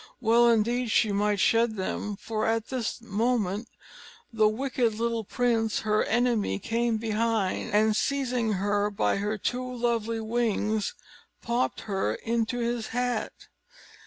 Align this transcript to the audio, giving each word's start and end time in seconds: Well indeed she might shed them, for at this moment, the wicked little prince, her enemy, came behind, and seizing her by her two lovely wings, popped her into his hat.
Well 0.19 0.49
indeed 0.49 0.89
she 0.89 1.11
might 1.11 1.39
shed 1.39 1.75
them, 1.75 2.15
for 2.15 2.47
at 2.47 2.69
this 2.69 3.01
moment, 3.03 3.67
the 4.33 4.47
wicked 4.49 4.95
little 4.95 5.23
prince, 5.23 5.81
her 5.81 6.03
enemy, 6.05 6.57
came 6.57 6.97
behind, 6.97 7.69
and 7.71 7.95
seizing 7.95 8.53
her 8.53 8.89
by 8.89 9.17
her 9.17 9.37
two 9.37 9.63
lovely 9.75 10.19
wings, 10.19 10.95
popped 11.43 11.81
her 11.81 12.15
into 12.15 12.57
his 12.57 12.87
hat. 12.87 13.31